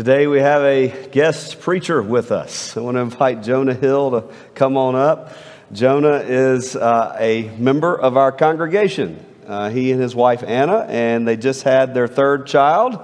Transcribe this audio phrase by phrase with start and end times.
[0.00, 2.74] Today we have a guest preacher with us.
[2.74, 5.34] I want to invite Jonah Hill to come on up.
[5.72, 9.22] Jonah is uh, a member of our congregation.
[9.46, 12.98] Uh, he and his wife Anna, and they just had their third child.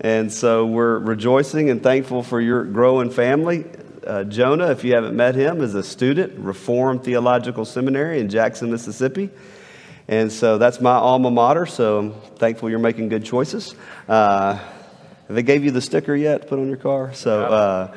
[0.00, 3.64] And so we're rejoicing and thankful for your growing family.
[4.06, 8.70] Uh, Jonah, if you haven't met him, is a student, Reformed Theological Seminary in Jackson,
[8.70, 9.30] Mississippi.
[10.06, 13.74] And so that's my alma mater, so I'm thankful you're making good choices.
[14.06, 14.60] Uh,
[15.36, 17.12] they gave you the sticker yet to put on your car?
[17.14, 17.96] So uh,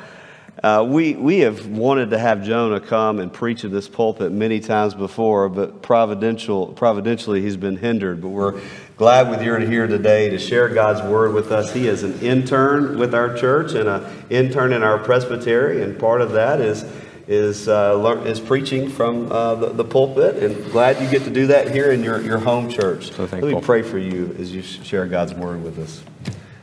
[0.63, 4.59] uh, we, we have wanted to have Jonah come and preach in this pulpit many
[4.59, 8.21] times before, but providential, providentially he's been hindered.
[8.21, 8.61] But we're
[8.97, 11.73] glad with you're here today to share God's word with us.
[11.73, 16.21] He is an intern with our church and an intern in our presbytery, and part
[16.21, 16.85] of that is
[17.27, 21.29] is, uh, learn, is preaching from uh, the, the, pulpit, and glad you get to
[21.29, 23.13] do that here in your, your home church.
[23.13, 26.03] So Let me pray for you as you share God's word with us.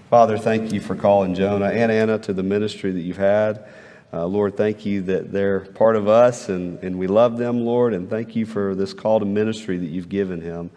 [0.09, 3.67] Father, thank you for calling Jonah and Anna to the ministry that you've had.
[4.11, 7.93] Uh, Lord, thank you that they're part of us and, and we love them, Lord,
[7.93, 10.71] and thank you for this call to ministry that you've given him.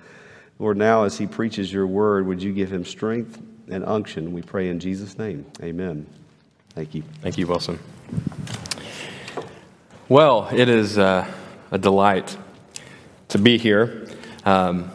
[0.59, 4.33] Lord, now as he preaches your word, would you give him strength and unction?
[4.33, 5.45] We pray in Jesus' name.
[5.63, 6.05] Amen.
[6.71, 7.03] Thank you.
[7.21, 7.79] Thank you, Wilson.
[10.09, 11.25] Well, it is uh,
[11.71, 12.35] a delight
[13.29, 14.09] to be here.
[14.43, 14.91] Um,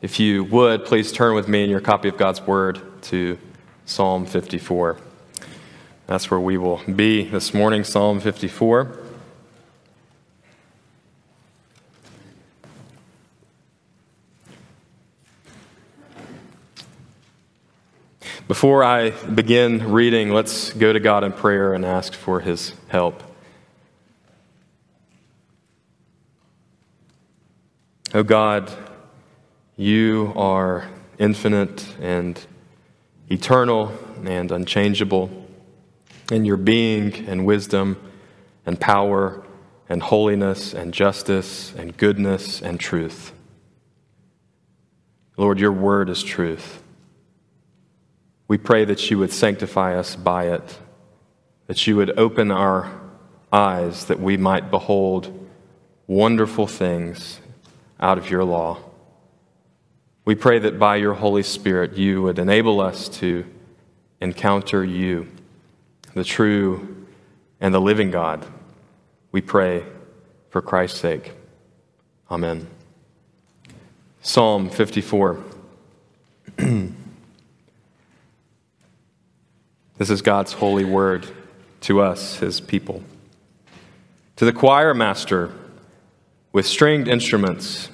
[0.00, 3.38] if you would, please turn with me in your copy of God's Word to
[3.88, 4.98] Psalm 54.
[6.06, 8.98] That's where we will be this morning, Psalm 54.
[18.46, 23.22] Before I begin reading, let's go to God in prayer and ask for His help.
[28.12, 28.70] Oh God,
[29.78, 30.86] you are
[31.18, 32.38] infinite and
[33.30, 33.92] eternal
[34.24, 35.30] and unchangeable
[36.30, 37.96] in your being and wisdom
[38.66, 39.42] and power
[39.88, 43.32] and holiness and justice and goodness and truth.
[45.36, 46.82] Lord, your word is truth.
[48.48, 50.78] We pray that you would sanctify us by it,
[51.66, 52.90] that you would open our
[53.52, 55.48] eyes that we might behold
[56.06, 57.40] wonderful things
[58.00, 58.78] out of your law.
[60.28, 63.46] We pray that by your Holy Spirit, you would enable us to
[64.20, 65.26] encounter you,
[66.12, 67.06] the true
[67.62, 68.44] and the living God.
[69.32, 69.84] We pray
[70.50, 71.32] for Christ's sake.
[72.30, 72.66] Amen.
[74.20, 75.42] Psalm 54.
[76.58, 76.90] this
[80.10, 81.26] is God's holy word
[81.80, 83.02] to us, his people.
[84.36, 85.54] To the choir master
[86.52, 87.88] with stringed instruments,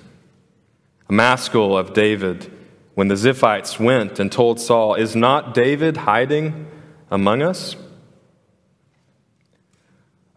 [1.08, 2.50] a maskil of David,
[2.94, 6.70] when the Ziphites went and told Saul, Is not David hiding
[7.10, 7.76] among us?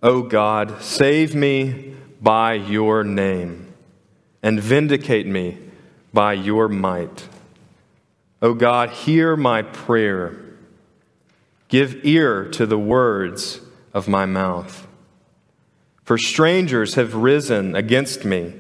[0.03, 3.73] O God, save me by your name
[4.44, 5.57] and vindicate me
[6.13, 7.28] by your might.
[8.41, 10.35] O God, hear my prayer.
[11.67, 13.59] Give ear to the words
[13.94, 14.88] of my mouth.
[16.03, 18.53] For strangers have risen against me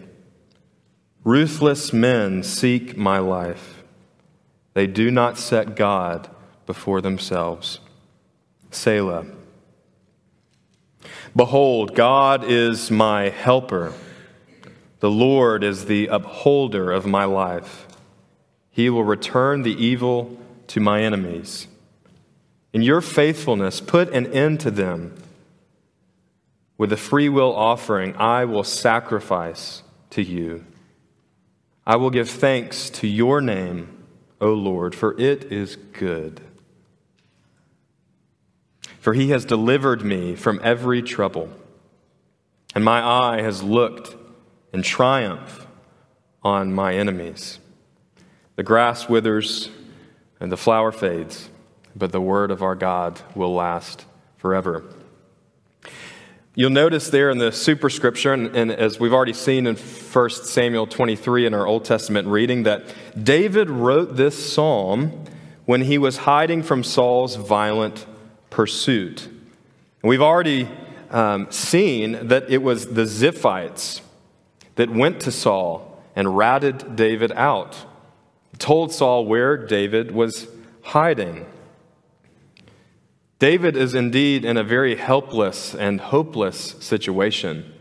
[1.27, 3.83] Ruthless men seek my life.
[4.75, 6.29] They do not set God
[6.65, 7.81] before themselves.
[8.71, 9.25] Selah.
[11.35, 13.93] Behold, God is my helper.
[15.01, 17.87] The Lord is the upholder of my life.
[18.71, 21.67] He will return the evil to my enemies.
[22.71, 25.13] In your faithfulness, put an end to them.
[26.77, 30.63] With a free will offering, I will sacrifice to you.
[31.87, 34.03] I will give thanks to your name,
[34.41, 36.41] O Lord, for it is good.
[38.99, 41.49] For he has delivered me from every trouble,
[42.75, 44.17] and my eye has looked
[44.73, 45.65] in triumph
[46.43, 47.59] on my enemies.
[48.57, 49.69] The grass withers
[50.41, 51.49] and the flower fades,
[51.95, 54.03] but the word of our God will last
[54.35, 54.83] forever.
[56.59, 60.87] You'll notice there in the superscripture, and, and, as we've already seen in 1 Samuel
[60.87, 65.23] 23 in our Old Testament reading, that David wrote this psalm
[65.65, 68.07] when he was hiding from Saul's violent
[68.49, 69.27] pursuit.
[69.27, 70.67] And we've already
[71.11, 74.01] um, seen that it was the Ziphites
[74.77, 77.77] that went to Saul and ratted David out,
[78.57, 80.47] told Saul where David was
[80.81, 81.45] hiding.
[83.39, 87.71] David is indeed in a very helpless and hopeless situation.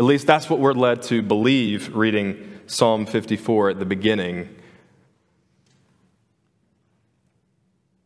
[0.00, 4.48] At least that's what we're led to believe reading Psalm 54 at the beginning.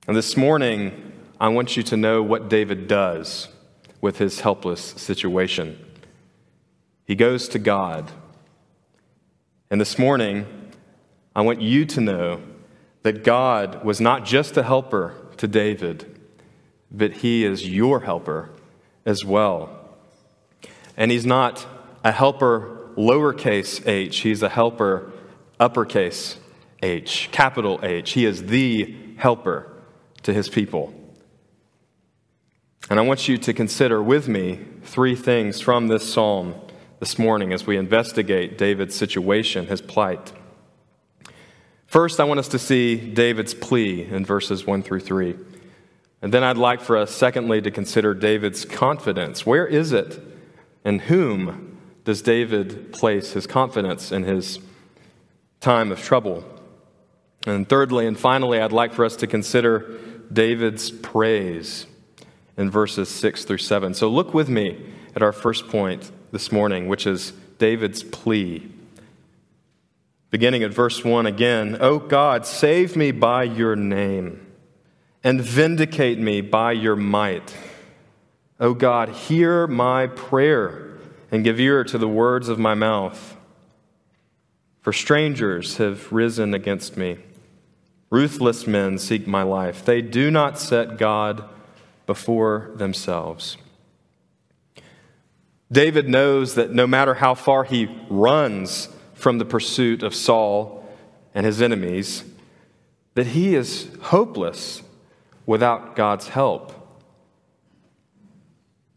[0.06, 3.48] And this morning, I want you to know what David does
[4.02, 5.78] with his helpless situation.
[7.06, 8.12] He goes to God.
[9.70, 10.46] And this morning,
[11.34, 12.42] I want you to know
[13.02, 16.13] that God was not just a helper to David,
[16.96, 18.50] but he is your helper
[19.05, 19.81] as well.
[20.96, 21.67] And he's not
[22.02, 25.11] a helper lowercase h, he's a helper
[25.58, 26.38] uppercase
[26.85, 28.12] H, capital H.
[28.12, 29.73] He is the helper
[30.23, 30.93] to his people.
[32.91, 36.55] And I want you to consider with me three things from this psalm
[37.00, 40.32] this morning as we investigate David's situation, his plight.
[41.87, 45.37] First, I want us to see David's plea in verses 1 through 3.
[46.24, 49.44] And then I'd like for us, secondly, to consider David's confidence.
[49.44, 50.18] Where is it?
[50.82, 54.58] In whom does David place his confidence in his
[55.60, 56.42] time of trouble?
[57.46, 60.00] And thirdly and finally, I'd like for us to consider
[60.32, 61.84] David's praise
[62.56, 63.92] in verses 6 through 7.
[63.92, 64.82] So look with me
[65.14, 68.66] at our first point this morning, which is David's plea.
[70.30, 74.44] Beginning at verse 1 again, O God, save me by your name
[75.24, 77.56] and vindicate me by your might.
[78.60, 80.98] O God, hear my prayer
[81.32, 83.36] and give ear to the words of my mouth.
[84.82, 87.16] For strangers have risen against me.
[88.10, 89.84] Ruthless men seek my life.
[89.84, 91.48] They do not set God
[92.06, 93.56] before themselves.
[95.72, 100.86] David knows that no matter how far he runs from the pursuit of Saul
[101.34, 102.24] and his enemies,
[103.14, 104.83] that he is hopeless
[105.46, 106.73] without God's help.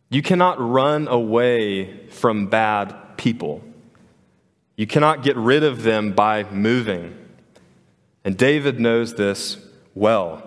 [0.10, 3.62] You cannot run away from bad people.
[4.76, 7.18] You cannot get rid of them by moving.
[8.24, 9.58] And David knows this
[9.96, 10.44] well.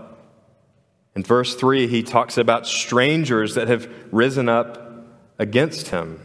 [1.15, 5.07] In verse 3, he talks about strangers that have risen up
[5.39, 6.21] against him,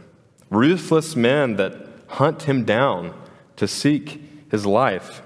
[0.48, 1.74] ruthless men that
[2.06, 3.12] hunt him down
[3.56, 5.22] to seek his life.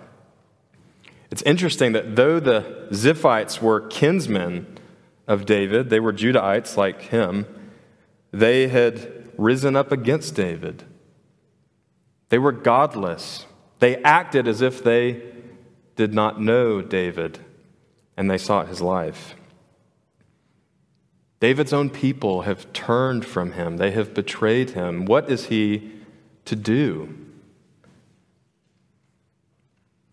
[1.31, 4.79] It's interesting that though the Ziphites were kinsmen
[5.29, 7.47] of David, they were Judahites like him,
[8.33, 10.85] they had risen up against David.
[12.29, 13.47] They were godless.
[13.79, 15.23] They acted as if they
[15.97, 17.39] did not know David
[18.17, 19.35] and they sought his life.
[21.41, 25.07] David's own people have turned from him, they have betrayed him.
[25.07, 25.91] What is he
[26.45, 27.17] to do?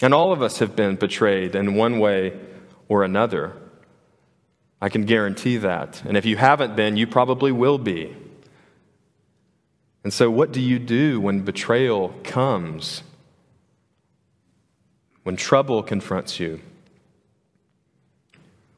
[0.02, 2.38] And all of us have been betrayed in one way
[2.88, 3.54] or another.
[4.82, 6.04] I can guarantee that.
[6.06, 8.16] And if you haven't been, you probably will be.
[10.04, 13.04] And so, what do you do when betrayal comes?
[15.24, 16.62] When trouble confronts you?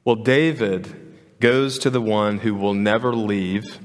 [0.04, 3.78] Well, David goes to the one who will never leave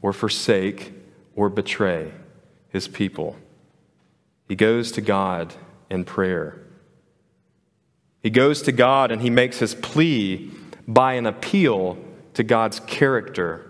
[0.00, 0.92] or forsake
[1.34, 2.12] or betray
[2.68, 3.36] his people.
[4.48, 5.54] He goes to God
[5.92, 6.58] in prayer.
[8.22, 10.50] He goes to God and he makes his plea
[10.88, 11.98] by an appeal
[12.34, 13.68] to God's character.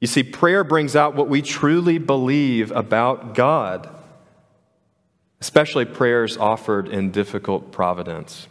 [0.00, 3.88] You see, prayer brings out what we truly believe about God,
[5.40, 8.46] especially prayers offered in difficult providence.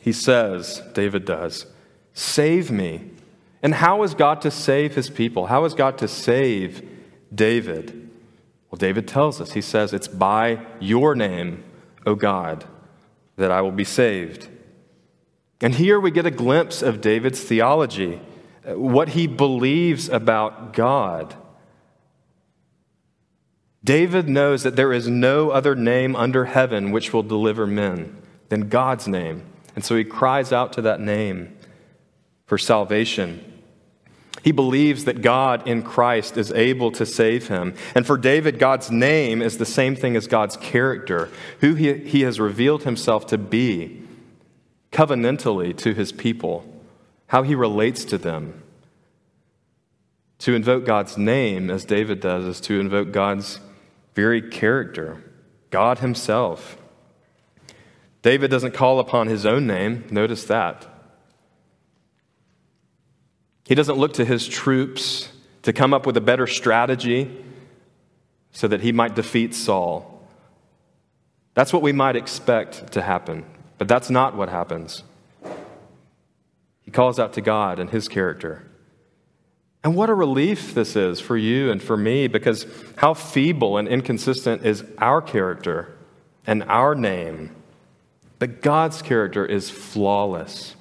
[0.00, 1.66] He says, David does,
[2.14, 3.10] Save me.
[3.62, 5.46] And how is God to save his people?
[5.46, 6.88] How is God to save
[7.34, 7.99] David?
[8.70, 11.64] Well, David tells us, he says, It's by your name,
[12.06, 12.64] O God,
[13.36, 14.48] that I will be saved.
[15.60, 18.20] And here we get a glimpse of David's theology,
[18.66, 21.34] uh, what he believes about God.
[23.82, 28.16] David knows that there is no other name under heaven which will deliver men
[28.50, 29.44] than God's name.
[29.74, 31.56] And so he cries out to that name
[32.46, 33.49] for salvation.
[34.42, 37.74] He believes that God in Christ is able to save him.
[37.94, 41.28] And for David, God's name is the same thing as God's character,
[41.60, 44.02] who he, he has revealed himself to be
[44.92, 46.64] covenantally to his people,
[47.28, 48.62] how he relates to them.
[50.40, 53.60] To invoke God's name, as David does, is to invoke God's
[54.14, 55.22] very character,
[55.70, 56.78] God himself.
[58.22, 60.04] David doesn't call upon his own name.
[60.10, 60.86] Notice that.
[63.70, 65.28] He doesn't look to his troops
[65.62, 67.30] to come up with a better strategy
[68.50, 70.28] so that he might defeat Saul.
[71.54, 73.46] That's what we might expect to happen,
[73.78, 75.04] but that's not what happens.
[76.82, 78.66] He calls out to God and his character.
[79.84, 83.86] And what a relief this is for you and for me, because how feeble and
[83.86, 85.96] inconsistent is our character
[86.46, 87.54] and our name
[88.40, 90.74] but God's character is flawless.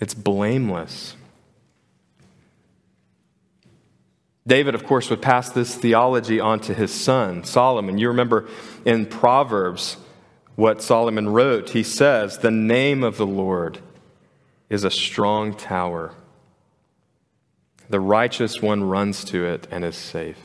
[0.00, 1.16] it's blameless.
[4.46, 7.98] David, of course, would pass this theology on to his son, Solomon.
[7.98, 8.48] You remember
[8.84, 9.98] in Proverbs
[10.56, 11.70] what Solomon wrote.
[11.70, 13.78] He says, The name of the Lord
[14.68, 16.14] is a strong tower.
[17.88, 20.38] The righteous one runs to it and is safe.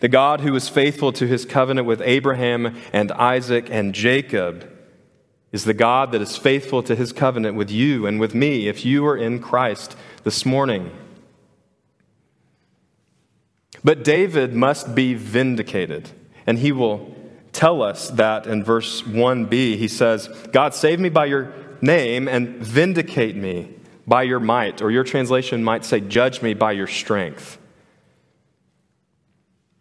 [0.00, 4.71] The God who was faithful to his covenant with Abraham and Isaac and Jacob
[5.52, 8.84] is the God that is faithful to his covenant with you and with me if
[8.84, 10.90] you are in Christ this morning.
[13.84, 16.10] But David must be vindicated,
[16.46, 17.14] and he will
[17.52, 19.52] tell us that in verse 1b.
[19.52, 23.74] He says, God, save me by your name and vindicate me
[24.06, 24.80] by your might.
[24.80, 27.58] Or your translation might say, judge me by your strength.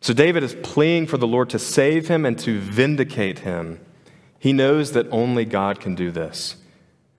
[0.01, 3.79] So David is pleading for the Lord to save him and to vindicate him.
[4.41, 6.55] He knows that only God can do this.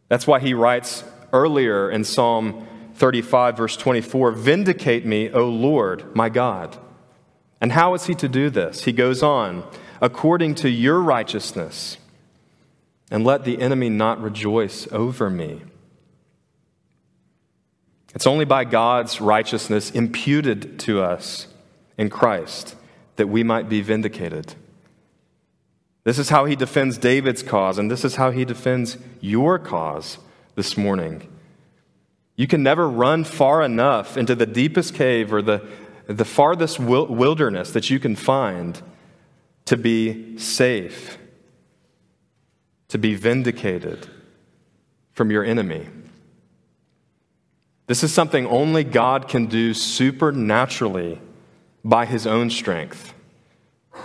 [0.08, 6.28] That's why he writes earlier in Psalm 35, verse 24 Vindicate me, O Lord, my
[6.28, 6.76] God.
[7.60, 8.86] And how is he to do this?
[8.86, 9.62] He goes on,
[10.00, 11.96] according to your righteousness,
[13.08, 15.62] and let the enemy not rejoice over me.
[18.16, 21.46] It's only by God's righteousness imputed to us
[21.96, 22.74] in Christ
[23.14, 24.56] that we might be vindicated.
[26.04, 30.18] This is how he defends David's cause, and this is how he defends your cause
[30.56, 31.28] this morning.
[32.36, 35.66] You can never run far enough into the deepest cave or the,
[36.06, 38.82] the farthest wilderness that you can find
[39.66, 41.18] to be safe,
[42.88, 44.08] to be vindicated
[45.12, 45.86] from your enemy.
[47.86, 51.20] This is something only God can do supernaturally
[51.84, 53.14] by his own strength.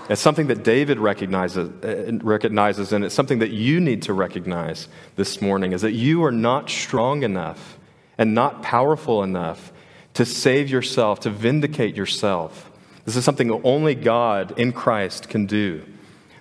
[0.10, 4.88] It's something that David recognizes, uh, recognizes, and it's something that you need to recognize
[5.16, 7.78] this morning is that you are not strong enough
[8.18, 9.72] and not powerful enough
[10.14, 12.72] to save yourself, to vindicate yourself.
[13.06, 15.84] This is something only God in Christ can do.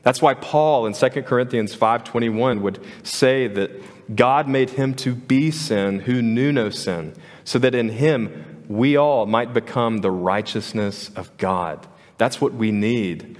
[0.02, 3.70] That's why Paul in 2 Corinthians 5:21 would say that
[4.14, 8.96] God made him to be sin who knew no sin, so that in him we
[8.96, 11.86] all might become the righteousness of God.
[12.18, 13.38] That's what we need.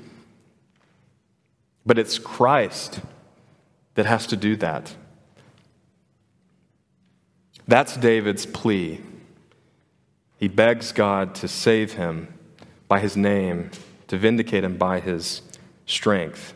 [1.85, 3.01] But it's Christ
[3.95, 4.95] that has to do that.
[7.69, 9.01] That's David's plea.
[10.39, 12.33] He begs God to save him
[12.89, 13.71] by his name,
[14.09, 15.43] to vindicate him by his
[15.87, 16.53] strength.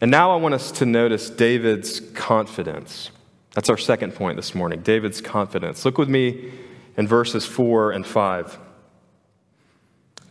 [0.00, 3.10] And now I want us to notice David's confidence.
[3.54, 5.84] That's our second point this morning David's confidence.
[5.84, 6.52] Look with me
[6.96, 8.58] in verses 4 and 5.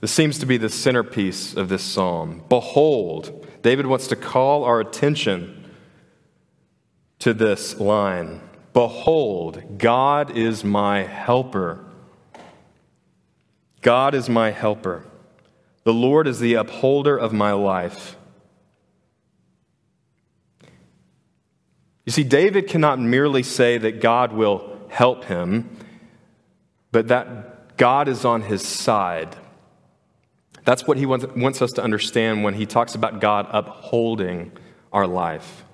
[0.02, 2.44] This seems to be the centerpiece of this psalm.
[2.48, 5.66] Behold, David wants to call our attention
[7.20, 8.42] to this line
[8.72, 11.84] Behold, God is my helper.
[13.82, 15.06] God is my helper.
[15.84, 18.16] The Lord is the upholder of my life.
[22.06, 25.78] You see, David cannot merely say that God will help him,
[26.92, 29.36] but that God is on his side.
[30.70, 34.52] That's what he wants, us to understand when he talks about God upholding
[34.94, 35.66] our life,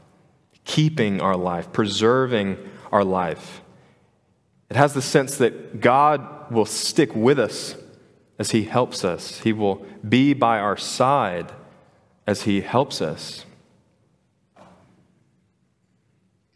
[0.63, 2.57] keeping our life, preserving
[2.93, 3.61] our life.
[4.69, 7.75] It has the sense that God will stick with us
[8.39, 11.51] as he helps us, he will be by our side
[12.25, 13.45] as he helps us.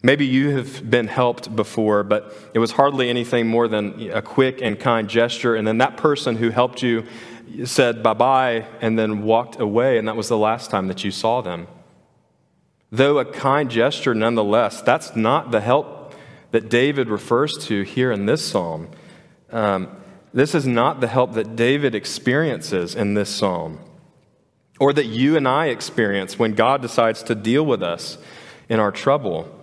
[0.02, 4.62] Maybe you have been helped before, but it was hardly anything more than a quick
[4.62, 7.04] and kind gesture, and then that person who helped you
[7.66, 11.12] said bye bye and then walked away, and that was the last time that you
[11.12, 11.68] saw them.
[12.92, 16.16] Though a kind gesture, nonetheless, that's not the help
[16.52, 18.90] that David refers to here in this psalm.
[19.52, 19.96] Um,
[20.34, 23.80] this is not the help that David experiences in this psalm,
[24.80, 28.18] or that you and I experience when God decides to deal with us
[28.68, 29.59] in our trouble.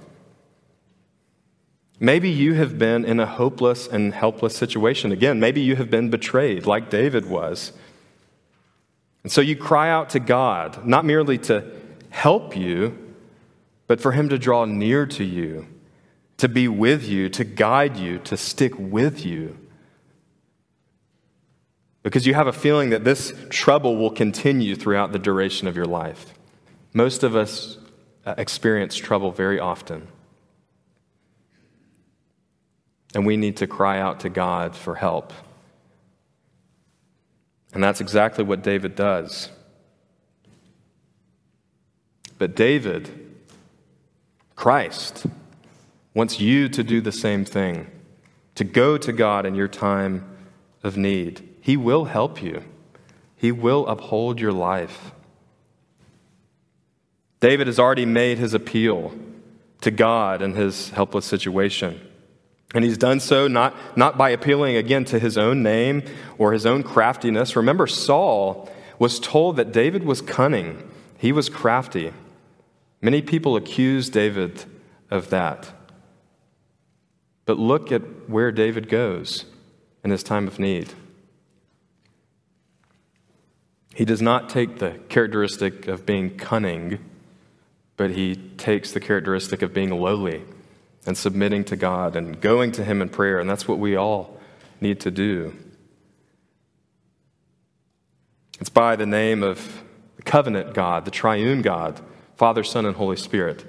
[1.98, 5.12] Maybe you have been in a hopeless and helpless situation.
[5.12, 7.72] Again, maybe you have been betrayed like David was.
[9.22, 11.64] And so you cry out to God, not merely to
[12.10, 12.96] help you,
[13.86, 15.66] but for Him to draw near to you,
[16.36, 19.56] to be with you, to guide you, to stick with you.
[22.02, 25.86] Because you have a feeling that this trouble will continue throughout the duration of your
[25.86, 26.34] life.
[26.92, 27.78] Most of us
[28.24, 30.06] uh, experience trouble very often.
[33.16, 35.32] And we need to cry out to God for help.
[37.72, 39.48] And that's exactly what David does.
[42.36, 43.08] But David
[44.54, 45.24] Christ
[46.12, 47.90] wants you to do the same thing,
[48.54, 50.22] to go to God in your time
[50.82, 51.48] of need.
[51.62, 52.64] He will help you,
[53.34, 55.12] He will uphold your life.
[57.40, 59.14] David has already made his appeal
[59.80, 61.98] to God in his helpless situation.
[62.74, 66.02] And he's done so not, not by appealing again to his own name
[66.36, 67.56] or his own craftiness.
[67.56, 68.68] Remember, Saul
[68.98, 72.12] was told that David was cunning, he was crafty.
[73.00, 74.64] Many people accuse David
[75.10, 75.72] of that.
[77.44, 79.44] But look at where David goes
[80.02, 80.92] in his time of need.
[83.94, 86.98] He does not take the characteristic of being cunning,
[87.96, 90.42] but he takes the characteristic of being lowly
[91.06, 93.38] and submitting to God and going to Him in prayer.
[93.38, 94.38] And that's what we all
[94.80, 95.54] need to do.
[98.60, 99.82] It's by the name of
[100.16, 102.00] the covenant God, the triune God,
[102.36, 103.64] Father, Son, and Holy Spirit,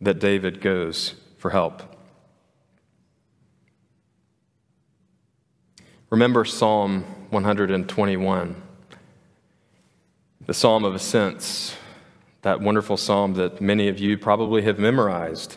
[0.00, 1.82] that David goes for help.
[6.10, 8.62] Remember Psalm 121,
[10.46, 11.74] the Psalm of Ascents,
[12.42, 15.56] that wonderful psalm that many of you probably have memorized.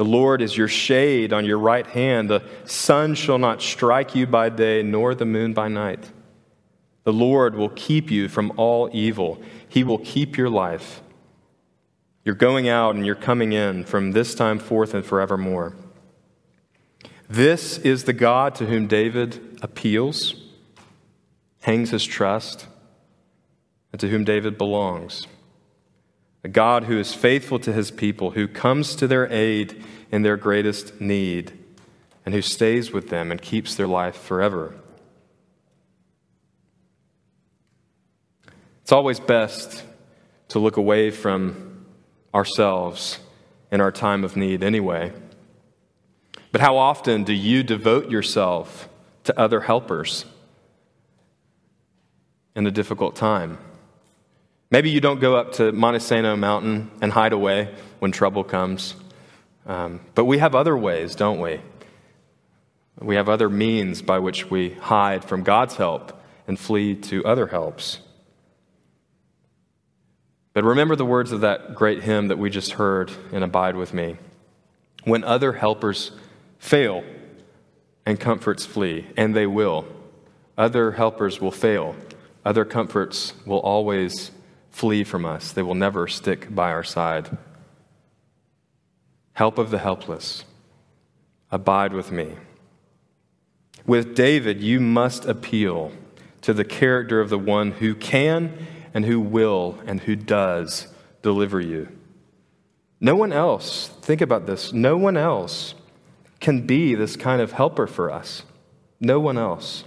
[0.00, 2.30] The Lord is your shade on your right hand.
[2.30, 6.10] The sun shall not strike you by day, nor the moon by night.
[7.04, 9.42] The Lord will keep you from all evil.
[9.68, 11.02] He will keep your life.
[12.24, 15.76] You're going out and you're coming in from this time forth and forevermore.
[17.28, 20.34] This is the God to whom David appeals,
[21.60, 22.68] hangs his trust,
[23.92, 25.26] and to whom David belongs
[26.42, 30.36] a God who is faithful to his people, who comes to their aid in their
[30.36, 31.52] greatest need,
[32.24, 34.74] and who stays with them and keeps their life forever.
[38.82, 39.84] It's always best
[40.48, 41.86] to look away from
[42.34, 43.18] ourselves
[43.70, 45.12] in our time of need, anyway.
[46.50, 48.88] But how often do you devote yourself
[49.24, 50.24] to other helpers
[52.56, 53.58] in a difficult time?
[54.70, 58.94] Maybe you don't go up to Montesano Mountain and hide away when trouble comes.
[59.66, 61.60] Um, but we have other ways, don't we?
[63.00, 67.48] We have other means by which we hide from God's help and flee to other
[67.48, 67.98] helps.
[70.52, 73.92] But remember the words of that great hymn that we just heard in Abide with
[73.92, 74.18] Me.
[75.02, 76.12] When other helpers
[76.58, 77.02] fail
[78.06, 79.86] and comforts flee, and they will,
[80.56, 81.96] other helpers will fail,
[82.44, 84.30] other comforts will always
[84.70, 87.36] flee from us, they will never stick by our side.
[89.32, 90.44] Help of the helpless,
[91.50, 92.34] abide with me.
[93.86, 95.92] With David, you must appeal
[96.42, 100.88] to the character of the one who can and who will and who does
[101.22, 101.88] deliver you.
[103.00, 105.74] No one else, think about this, no one else
[106.40, 108.42] can be this kind of helper for us.
[108.98, 109.84] No one else.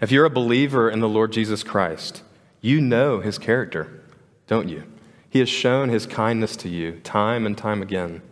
[0.00, 2.22] If you're a believer in the Lord Jesus Christ,
[2.66, 4.02] you know his character,
[4.46, 4.82] don't you?
[5.30, 8.22] He has shown his kindness to you time and time again.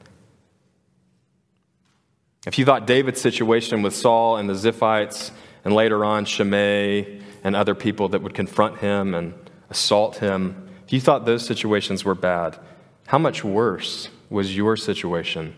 [2.47, 5.31] If you thought David's situation with Saul and the Ziphites,
[5.65, 9.35] and later on Shimei and other people that would confront him and
[9.71, 12.59] assault him, if you thought those situations were bad,
[13.07, 15.55] how much worse was your situation?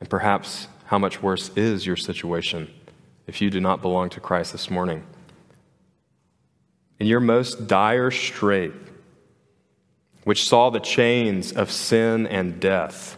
[0.00, 2.70] And perhaps how much worse is your situation
[3.26, 5.04] if you do not belong to Christ this morning?
[7.00, 8.74] In your most dire strait,
[10.24, 13.16] which saw the chains of sin and death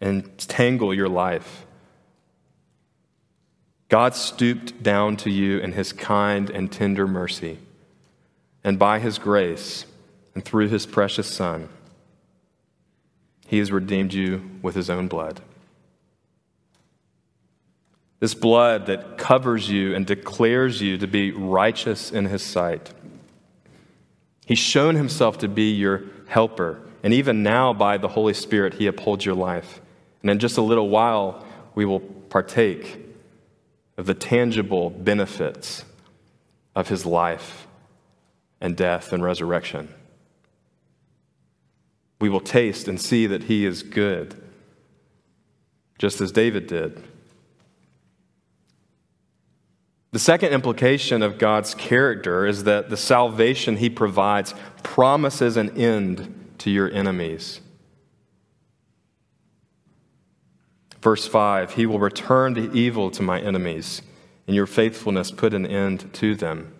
[0.00, 1.66] entangle your life,
[3.88, 7.58] God stooped down to you in his kind and tender mercy,
[8.64, 9.84] and by his grace
[10.34, 11.68] and through his precious Son,
[13.46, 15.42] he has redeemed you with his own blood.
[18.22, 22.94] This blood that covers you and declares you to be righteous in his sight.
[24.46, 26.80] He's shown himself to be your helper.
[27.02, 29.80] And even now, by the Holy Spirit, he upholds your life.
[30.20, 33.00] And in just a little while, we will partake
[33.96, 35.84] of the tangible benefits
[36.76, 37.66] of his life
[38.60, 39.92] and death and resurrection.
[42.20, 44.40] We will taste and see that he is good,
[45.98, 47.02] just as David did.
[50.12, 56.54] The second implication of God's character is that the salvation he provides promises an end
[56.58, 57.60] to your enemies.
[61.00, 64.02] Verse 5 He will return the evil to my enemies,
[64.46, 66.74] and your faithfulness put an end to them.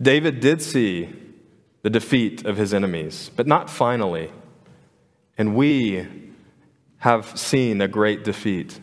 [0.00, 1.12] David did see
[1.82, 4.30] the defeat of his enemies, but not finally.
[5.36, 6.06] And we
[6.98, 8.78] have seen a great defeat.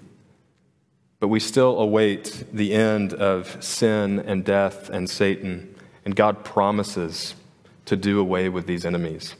[1.20, 5.76] But we still await the end of sin and death and Satan,
[6.06, 7.34] and God promises
[7.86, 9.36] to do away with these enemies.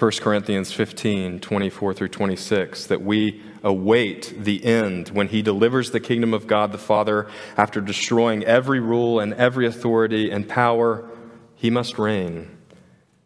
[0.00, 6.00] 1 Corinthians 15, 24 through 26, that we await the end when he delivers the
[6.00, 11.06] kingdom of God the Father after destroying every rule and every authority and power.
[11.54, 12.48] He must reign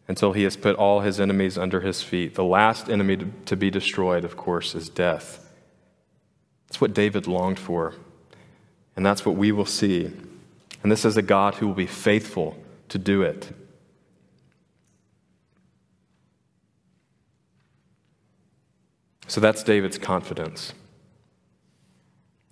[0.06, 2.34] until he has put all his enemies under his feet.
[2.34, 5.50] The last enemy to, be destroyed, of course, is death.
[6.66, 7.94] That's what David longed for,
[8.96, 10.12] and that's what we will see.
[10.82, 12.56] And this is a God who will be faithful
[12.90, 13.50] to do it.
[19.26, 20.74] So that's David's confidence.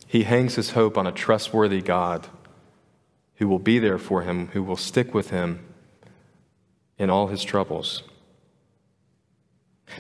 [0.07, 2.29] He hangs his hope on a trustworthy God
[3.37, 5.65] who will be there for him, who will stick with him
[7.03, 8.05] in all his troubles.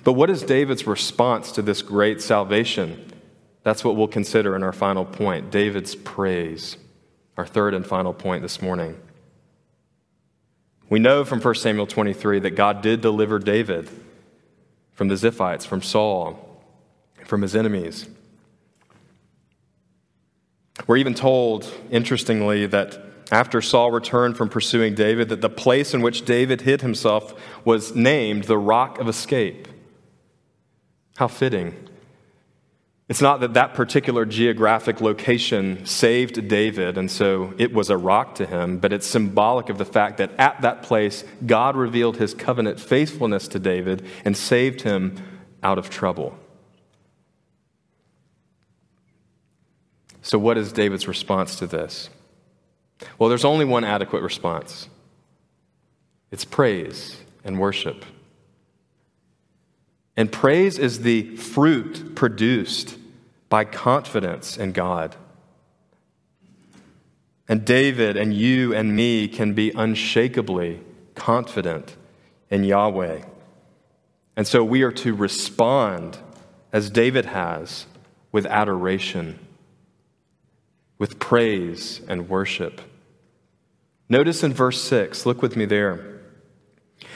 [0.05, 3.13] But what is David's response to this great salvation?
[3.65, 6.77] That's what we'll consider in our final point David's praise,
[7.37, 9.01] our third and final point this morning.
[10.89, 13.91] We know from 1 Samuel 23 that God did deliver David
[14.93, 16.63] from the Ziphites, from Saul,
[17.25, 18.09] from his enemies.
[20.87, 26.03] We're even told, interestingly, that after Saul returned from pursuing David, that the place in
[26.03, 29.67] which David hid himself was named the Rock of Escape.
[31.17, 31.89] How fitting.
[33.09, 38.35] It's not that that particular geographic location saved David, and so it was a rock
[38.35, 42.35] to him, but it's symbolic of the fact that at that place, God revealed his
[42.35, 45.17] covenant faithfulness to David and saved him
[45.63, 46.39] out of trouble.
[50.21, 52.11] So, what is David's response to this?
[53.19, 54.89] Well, there's only one adequate response
[56.31, 58.05] it's praise and worship.
[60.17, 62.99] And praise is the fruit produced
[63.49, 65.17] by confidence in God.
[67.49, 70.81] And David and you and me can be unshakably
[71.15, 71.97] confident
[72.51, 73.23] in Yahweh.
[74.37, 76.19] And so we are to respond
[76.73, 77.87] as David has
[78.31, 79.39] with adoration,
[80.99, 82.81] with praise and worship.
[84.13, 86.21] Notice in verse 6, look with me there,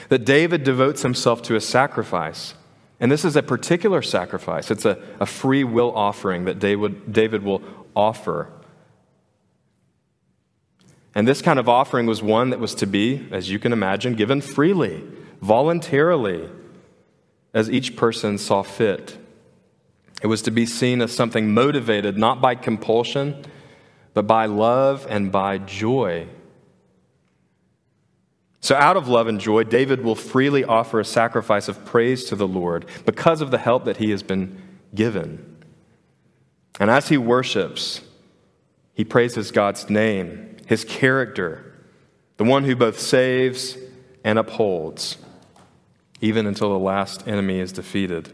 [0.09, 2.55] that David devotes himself to a sacrifice.
[2.99, 4.71] And this is a particular sacrifice.
[4.71, 7.61] It's a, a free will offering that David, David will
[7.95, 8.51] offer.
[11.13, 14.15] And this kind of offering was one that was to be, as you can imagine,
[14.15, 15.03] given freely,
[15.39, 16.49] voluntarily,
[17.53, 19.19] as each person saw fit.
[20.23, 23.45] It was to be seen as something motivated not by compulsion,
[24.15, 26.29] but by love and by joy
[28.59, 32.35] so, out of love and joy, David will freely offer a sacrifice of praise to
[32.35, 34.61] the Lord because of the help that he has been
[34.95, 35.57] given.
[36.79, 38.01] And as he worships,
[38.93, 41.75] he praises God's name, his character,
[42.37, 43.77] the one who both saves
[44.23, 45.17] and upholds,
[46.19, 48.33] even until the last enemy is defeated.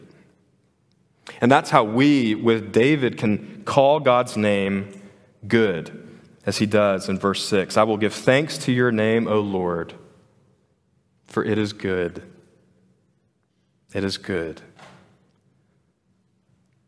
[1.42, 5.02] And that's how we, with David, can call God's name
[5.48, 7.78] good, as he does in verse 6.
[7.78, 9.94] I will give thanks to your name, O Lord
[11.34, 12.22] for it is good.
[13.92, 14.62] It is good.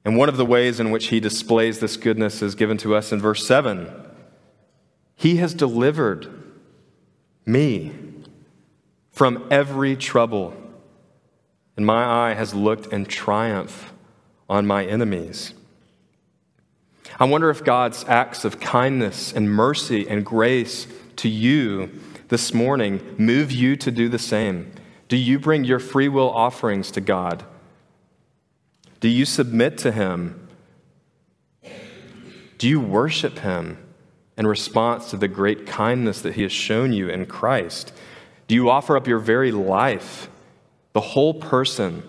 [0.05, 3.12] And one of the ways in which he displays this goodness is given to us
[3.12, 3.89] in verse 7.
[5.15, 6.27] He has delivered
[7.43, 7.91] me
[9.12, 10.53] from every trouble,
[11.75, 13.93] and my eye has looked in triumph
[14.47, 15.55] on my enemies.
[17.19, 21.89] I wonder if God's acts of kindness and mercy and grace to you
[22.29, 24.71] this morning move you to do the same?
[25.07, 27.43] Do you bring your free will offerings to God?
[28.99, 30.47] Do you submit to Him?
[32.57, 33.77] Do you worship Him
[34.38, 37.93] in response to the great kindness that He has shown you in Christ?
[38.47, 40.29] Do you offer up your very life,
[40.93, 42.03] the whole person,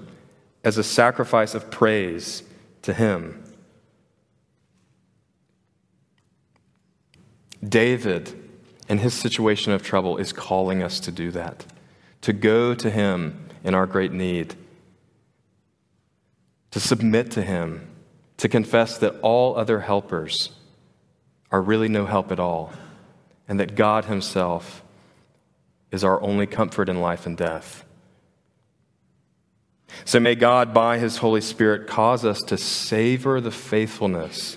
[0.64, 2.42] as a sacrifice of praise
[2.83, 3.42] to Him?
[7.66, 8.45] David
[8.88, 11.66] in his situation of trouble is calling us to do that,
[12.22, 14.55] to go to him in our great need,
[16.70, 17.88] to submit to him
[18.38, 20.51] to confess that all other helpers
[21.51, 22.72] are really no help at all,
[23.49, 24.83] and that God Himself
[25.90, 27.85] is our only comfort in life and death.
[30.05, 34.57] So may God, by His Holy Spirit, cause us to savor the faithfulness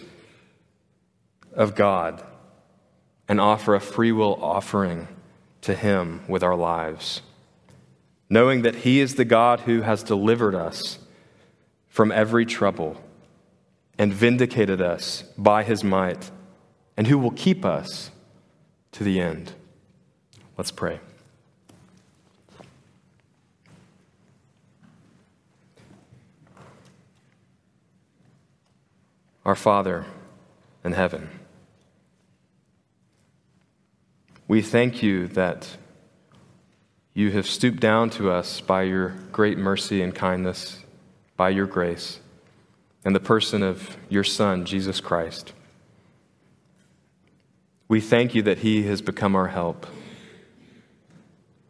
[1.54, 2.24] of God
[3.30, 5.08] and offer a free will offering
[5.62, 7.22] to Him with our lives,
[8.30, 10.98] knowing that He is the God who has delivered us
[11.88, 12.98] from every trouble
[14.00, 16.32] and vindicated us by His might,
[16.98, 18.10] and who will keep us
[18.94, 19.54] to the end.
[20.58, 21.00] Let's pray.
[29.46, 30.06] Our Father
[30.84, 31.39] in heaven,
[34.50, 35.78] we thank you that
[37.14, 40.80] you have stooped down to us by your great mercy and kindness,
[41.38, 42.20] by your grace,
[43.06, 45.54] and the person of your Son, Jesus Christ.
[47.88, 49.86] We thank you that he has become our help,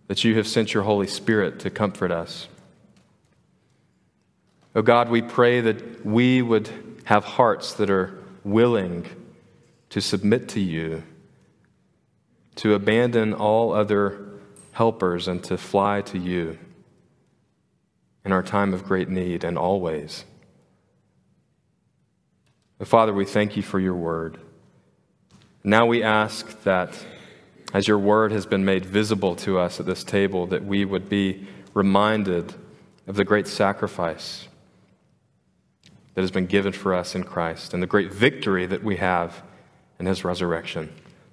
[0.08, 2.48] that you have sent your Holy Spirit to comfort us.
[4.74, 6.70] Oh God, we pray that we would
[7.04, 9.06] have hearts that are willing
[9.90, 11.04] to submit to you,
[12.60, 14.26] to abandon all other
[14.74, 16.58] helpers, and to fly to you
[18.26, 20.26] in our time of great need and always.
[22.84, 24.40] Father, we thank you for your word.
[25.64, 26.98] Now we ask that
[27.74, 31.08] as your word has been made visible to us at this table, that we would
[31.08, 32.54] be reminded
[33.08, 34.50] of the great sacrifice
[36.14, 39.44] that has been given for us in Christ and the great victory that we have
[39.98, 40.94] in his resurrection.